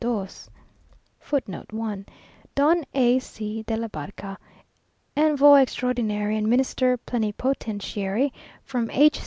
[0.01, 0.27] 2."
[1.19, 2.07] [Footnote 1:
[2.55, 3.99] Don A C de la B,
[5.15, 8.33] Envoy Extraordinary and Minister Plenipotentiary
[8.63, 9.19] from H.